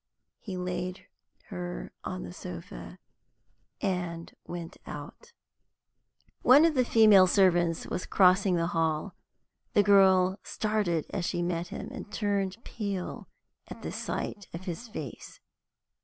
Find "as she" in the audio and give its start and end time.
11.11-11.43